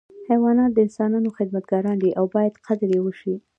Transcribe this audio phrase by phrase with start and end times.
[0.29, 3.35] حیوانات د انسانانو خدمتګاران دي او باید قدر یې وشي.